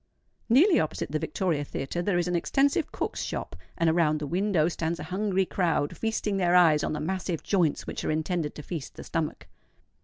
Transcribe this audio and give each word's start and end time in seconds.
Nearly 0.49 0.79
opposite 0.79 1.11
the 1.11 1.19
Victoria 1.19 1.63
Theatre 1.63 2.01
there 2.01 2.17
is 2.17 2.27
an 2.27 2.35
extensive 2.35 2.91
cook's 2.91 3.21
shop; 3.21 3.55
and 3.77 3.87
around 3.87 4.17
the 4.17 4.25
window 4.25 4.67
stands 4.67 4.99
a 4.99 5.03
hungry 5.03 5.45
crowd 5.45 5.95
feasting 5.95 6.37
their 6.37 6.55
eyes 6.55 6.83
on 6.83 6.93
the 6.93 6.99
massive 6.99 7.43
joints 7.43 7.85
which 7.85 8.03
are 8.03 8.09
intended 8.09 8.55
to 8.55 8.63
feast 8.63 8.95
the 8.95 9.03
stomach. 9.03 9.45